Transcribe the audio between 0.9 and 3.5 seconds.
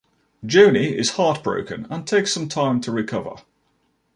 is heartbroken, and takes some time to recover.